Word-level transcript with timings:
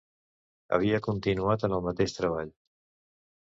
Havia 0.77 1.01
continuat 1.09 1.67
en 1.69 1.77
el 1.79 1.87
mateix 1.91 2.19
treball. 2.19 2.53